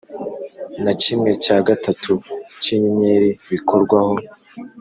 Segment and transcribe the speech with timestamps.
[0.83, 2.11] na kimwe cya gatatu
[2.61, 4.15] cy’inyenyeri bikorwaho,